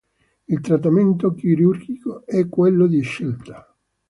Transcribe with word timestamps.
Il 0.47 0.61
trattamento 0.61 1.31
chirurgico 1.35 2.25
è 2.25 2.49
quello 2.49 2.87
di 2.87 3.01
scelta. 3.01 3.71